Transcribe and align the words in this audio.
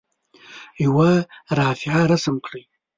یوه 0.85 1.09
رافعه 1.57 2.01
رسم 2.11 2.35
کړئ. 2.45 2.63